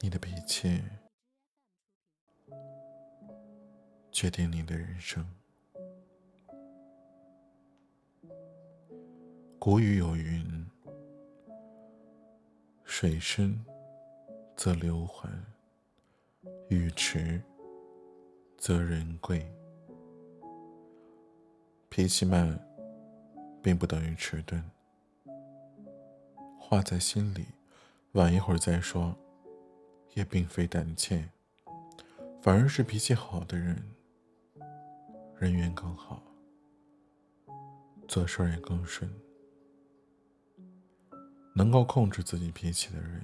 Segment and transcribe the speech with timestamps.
[0.00, 0.82] 你的脾气
[4.12, 5.26] 决定你的人生。
[9.58, 10.66] 古语有云
[12.84, 13.64] ：“水深
[14.54, 15.44] 则流缓，
[16.68, 17.42] 雨迟
[18.56, 19.44] 则人贵。”
[21.90, 22.56] 脾气慢，
[23.60, 24.62] 并不等于迟钝。
[26.68, 27.46] 话在心里，
[28.14, 29.16] 晚一会儿再说，
[30.14, 31.30] 也并非胆怯，
[32.42, 33.80] 反而是脾气好的人，
[35.38, 36.20] 人缘更好，
[38.08, 39.08] 做事也更顺。
[41.54, 43.22] 能够控制自己脾气的人，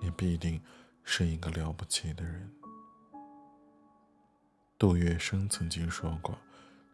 [0.00, 0.60] 也必定
[1.04, 2.52] 是一个了不起的人。
[4.76, 6.36] 杜月笙曾经说过：“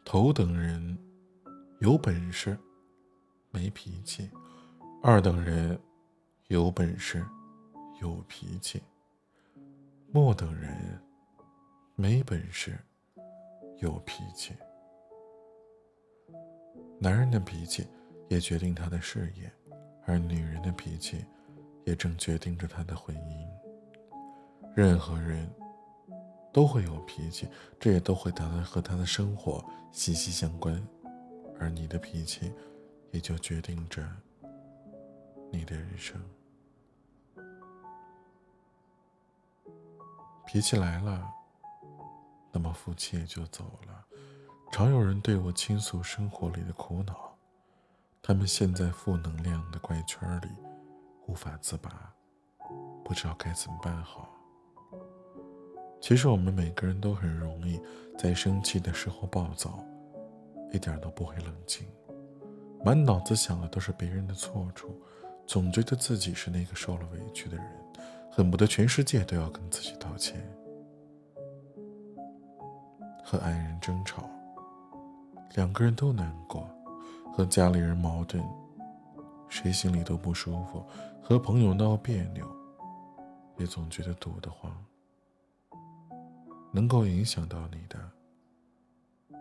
[0.04, 0.98] 头等人
[1.80, 2.58] 有本事，
[3.50, 4.28] 没脾气；
[5.00, 5.78] 二等人
[6.48, 7.24] 有本事，
[8.00, 8.80] 有脾气；
[10.12, 11.00] 末等人
[11.94, 12.76] 没本事，
[13.78, 14.54] 有脾气。”
[16.98, 17.86] 男人的脾气
[18.28, 19.50] 也决定他的事业。
[20.04, 21.24] 而女人的脾气，
[21.84, 23.46] 也正决定着她的婚姻。
[24.74, 25.48] 任何人
[26.50, 27.46] 都会有脾气，
[27.78, 30.82] 这也都会和他和他的生活息息相关。
[31.60, 32.50] 而你的脾气，
[33.12, 34.02] 也就决定着
[35.50, 36.20] 你的人生。
[40.46, 41.28] 脾气来了，
[42.52, 44.04] 那么福气也就走了。
[44.70, 47.36] 常有人对我倾诉生活里的苦恼。
[48.20, 50.48] 他们陷在负能量的怪圈里，
[51.26, 52.12] 无法自拔，
[53.02, 54.28] 不知道该怎么办好。
[56.00, 57.80] 其实我们每个人都很容易
[58.18, 59.82] 在生气的时候暴躁，
[60.72, 61.86] 一点都不会冷静，
[62.84, 65.00] 满脑子想的都是别人的错处，
[65.48, 67.66] 总觉得自己是那个受了委屈的人，
[68.30, 70.38] 恨不得全世界都要跟自己道歉。
[73.24, 74.28] 和爱人争吵，
[75.54, 76.68] 两个人都难过。
[77.32, 78.44] 和家里人矛盾，
[79.48, 80.82] 谁心里都不舒服；
[81.22, 82.44] 和朋友闹别扭，
[83.56, 84.70] 也总觉得堵得慌。
[86.72, 87.98] 能够影响到你的，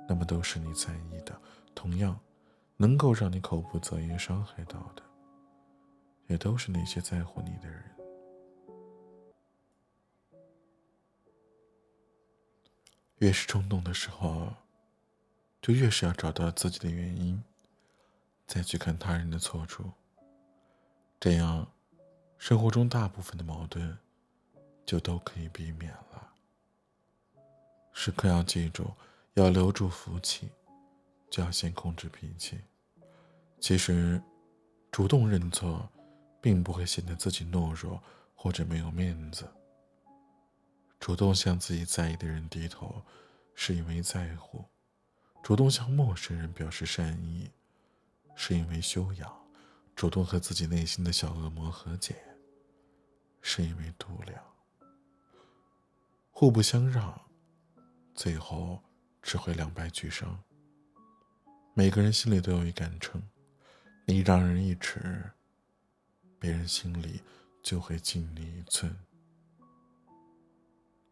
[0.07, 1.33] 那么都是你在意的；
[1.75, 2.17] 同样，
[2.77, 5.01] 能够让你口不择言、伤害到的，
[6.27, 7.83] 也都是那些在乎你的人。
[13.17, 14.53] 越是冲动的时候，
[15.61, 17.43] 就越是要找到自己的原因。
[18.45, 19.91] 再去看他人的错处，
[21.19, 21.69] 这样，
[22.37, 23.97] 生活中大部分的矛盾
[24.85, 26.33] 就都可以避免了。
[27.91, 28.89] 时刻要记住，
[29.33, 30.49] 要留住福气，
[31.29, 32.61] 就要先控制脾气。
[33.59, 34.21] 其实，
[34.89, 35.89] 主动认错，
[36.41, 38.01] 并不会显得自己懦弱
[38.35, 39.47] 或者没有面子。
[40.99, 43.03] 主动向自己在意的人低头，
[43.53, 44.65] 是因为在乎；
[45.43, 47.51] 主动向陌生人表示善意。
[48.39, 49.47] 是因为修养，
[49.95, 52.13] 主动和自己内心的小恶魔和解；
[53.41, 54.39] 是因为度量，
[56.29, 57.19] 互不相让，
[58.13, 58.79] 最后
[59.23, 60.39] 只会两败俱伤。
[61.73, 63.19] 每个人心里都有一杆秤，
[64.05, 65.31] 你让人一尺，
[66.39, 67.21] 别人心里
[67.61, 68.95] 就会敬你一寸。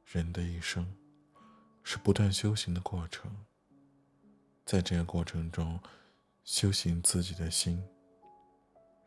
[0.05, 0.95] 人的一生
[1.83, 3.31] 是不断修行的过程，
[4.65, 5.79] 在这个过程中。
[6.43, 7.83] 修行自己的心，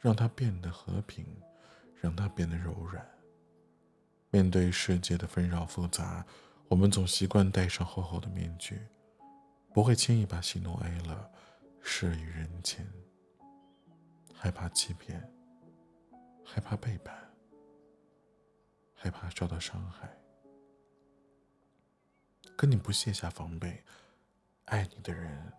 [0.00, 1.24] 让它变得和平，
[1.94, 3.08] 让它变得柔软。
[4.30, 6.26] 面对世界的纷扰复杂，
[6.66, 8.84] 我们总习惯戴上厚厚的面具，
[9.72, 11.32] 不会轻易把喜怒哀乐
[11.80, 12.84] 施于人前。
[14.34, 15.22] 害怕欺骗，
[16.50, 17.14] 害怕背叛，
[18.94, 20.08] 害怕受到伤害。
[22.56, 23.84] 可你不卸下防备，
[24.64, 25.52] 爱你的人。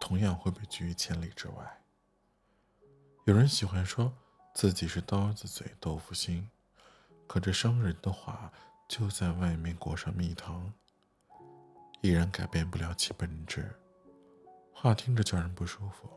[0.00, 1.80] 同样会被拒于千里之外。
[3.26, 4.12] 有人喜欢说
[4.54, 6.50] 自己是刀子嘴豆腐心，
[7.28, 8.50] 可这伤人的话
[8.88, 10.72] 就在外面裹上蜜糖，
[12.00, 13.70] 依然改变不了其本质。
[14.72, 16.10] 话听着叫人不舒服，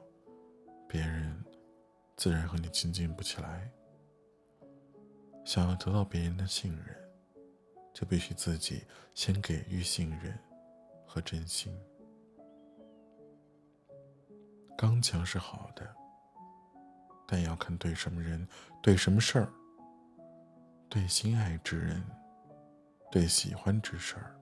[0.87, 1.43] 别人
[2.15, 3.69] 自然和你亲近不起来。
[5.45, 6.95] 想要得到别人的信任，
[7.93, 10.37] 就必须自己先给予信任
[11.05, 11.77] 和真心。
[14.77, 15.95] 刚强是好的，
[17.27, 18.47] 但要看对什么人、
[18.81, 19.51] 对什么事儿。
[20.89, 22.03] 对心爱之人、
[23.11, 24.39] 对喜欢之事儿，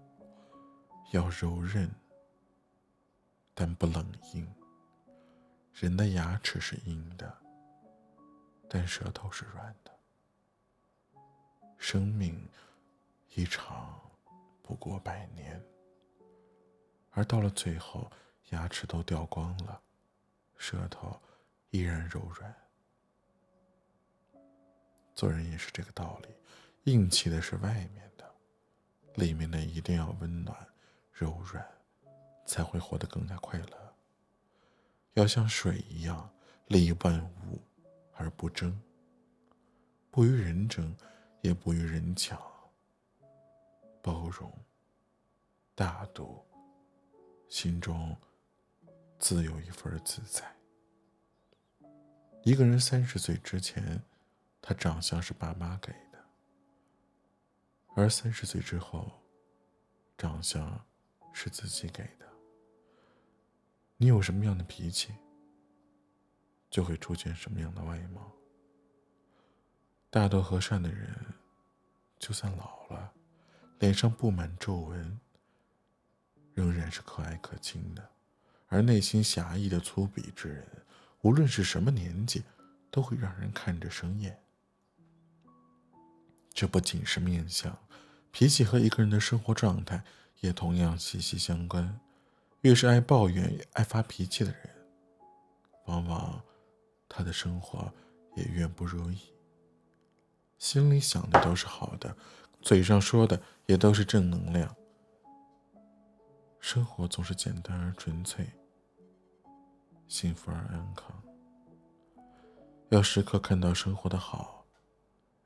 [1.14, 1.90] 要柔韧，
[3.54, 4.46] 但不冷硬。
[5.74, 7.34] 人的牙齿是硬的，
[8.70, 9.91] 但舌头是软的。
[11.82, 12.40] 生命
[13.34, 14.00] 一场
[14.62, 15.60] 不过百年，
[17.10, 18.10] 而到了最后，
[18.52, 19.82] 牙齿都掉光了，
[20.58, 21.20] 舌头
[21.72, 22.56] 依然柔软。
[25.16, 26.30] 做人也是这个道理，
[26.84, 28.32] 硬气的是外面的，
[29.16, 30.56] 里面的一定要温暖、
[31.12, 31.68] 柔软，
[32.46, 33.96] 才会活得更加快乐。
[35.14, 36.32] 要像水一样，
[36.68, 37.60] 利万物
[38.14, 38.80] 而不争，
[40.12, 40.96] 不与人争，
[41.42, 42.40] 也不与人抢，
[44.02, 44.52] 包容、
[45.76, 46.44] 大度，
[47.50, 48.16] 心中
[49.20, 50.56] 自有一份自在。
[52.44, 54.02] 一个人三十岁之前，
[54.62, 56.20] 他长相是爸妈给的；
[57.96, 59.12] 而三十岁之后，
[60.18, 60.84] 长相
[61.34, 62.28] 是自己给的。
[63.98, 65.14] 你有什么样的脾气，
[66.70, 68.32] 就会出现什么样的外貌。
[70.12, 71.08] 大多和善的人，
[72.20, 73.14] 就算老了，
[73.80, 75.18] 脸上布满皱纹，
[76.54, 78.04] 仍然是可爱可亲的；
[78.68, 80.68] 而内心狭义的粗鄙之人，
[81.22, 82.44] 无论是什么年纪，
[82.92, 84.38] 都会让人看着生厌。
[86.54, 87.74] 这不仅是面相，
[88.32, 90.04] 脾气和一个人的生活状态
[90.42, 91.98] 也同样息息相关。
[92.64, 94.70] 越是爱抱怨、爱发脾气的人，
[95.86, 96.44] 往往
[97.08, 97.90] 他的生活
[98.36, 99.31] 也越不如意。
[100.62, 102.16] 心里想的都是好的，
[102.62, 104.74] 嘴上说的也都是正能量。
[106.60, 108.48] 生活总是简单而纯粹，
[110.08, 111.12] 幸福而安康。
[112.90, 114.64] 要时刻看到生活的好，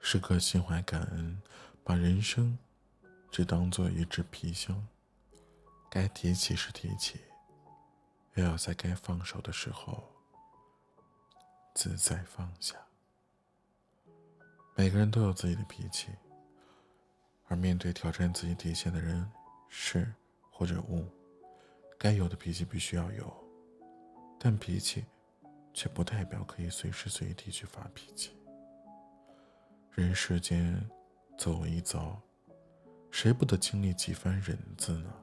[0.02, 1.42] 时刻心怀感恩，
[1.82, 2.60] 把人生
[3.32, 4.86] 只当做一只皮箱。
[5.90, 7.22] 该提起时提起，
[8.34, 10.04] 又要在该放手的时候
[11.74, 12.76] 自在放下。
[14.78, 16.10] 每个人都有自己的脾气，
[17.48, 19.26] 而面对挑战自己底线的人、
[19.70, 20.14] 事
[20.52, 21.08] 或者物，
[21.98, 23.34] 该有的脾气必须要有，
[24.38, 25.06] 但脾气
[25.74, 28.38] 却不代表可以随时随地去发脾气。
[29.92, 30.78] 人世间
[31.38, 32.22] 走一遭，
[33.10, 35.14] 谁不得经历几番忍字呢？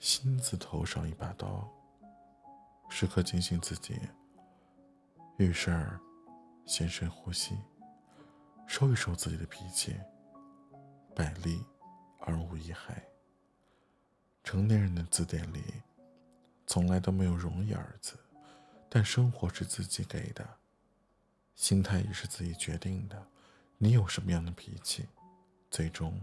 [0.00, 1.72] 心字头上一把刀，
[2.88, 4.00] 时刻警醒自己。
[5.36, 6.00] 遇事儿，
[6.66, 7.56] 先深呼吸，
[8.70, 9.96] 收一收自己的脾气，
[11.12, 11.60] 百利
[12.20, 13.04] 而无一害。
[14.44, 15.60] 成年人的字典里，
[16.68, 18.16] 从来都没有容易二字，
[18.88, 20.48] 但生活是自己给的，
[21.56, 23.26] 心态也是自己决定的。
[23.76, 25.04] 你有什么样的脾气，
[25.68, 26.20] 最终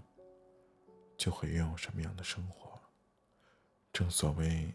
[1.17, 2.79] 就会拥有什么样的生活。
[3.91, 4.73] 正所谓，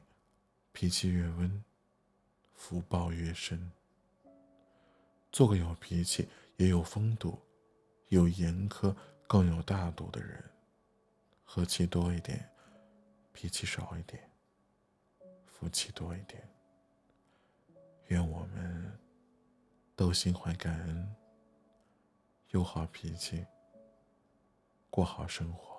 [0.72, 1.64] 脾气越温，
[2.54, 3.72] 福报越深。
[5.32, 6.28] 做个有脾气、
[6.58, 7.40] 也有风度、
[8.12, 8.94] 有严苛、
[9.26, 10.44] 更有大度的人，
[11.44, 12.46] 和气多一点，
[13.32, 14.30] 脾气少一点，
[15.46, 16.46] 福气多一点。
[18.08, 19.00] 愿我们
[19.96, 21.16] 都心怀感恩，
[22.50, 23.46] 有好脾气，
[24.90, 25.71] 过好生活。